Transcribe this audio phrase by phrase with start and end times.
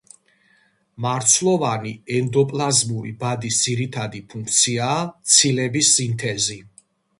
[1.05, 1.91] მარცვლოვანი
[2.21, 4.99] ენდოპლაზმური ბადის ძირითადი ფუნქციაა
[5.37, 6.61] ცილების სინთეზი.